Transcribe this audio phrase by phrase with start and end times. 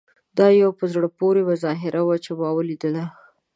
[0.37, 3.05] دا یوه په زړه پورې مظاهره وه چې ما ولیدله.